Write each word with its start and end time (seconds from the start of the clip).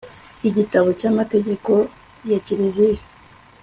igitabo 0.49 0.87
cy 0.99 1.07
amategeko 1.11 1.71
ya 2.31 2.39
kiliziya 2.45 3.03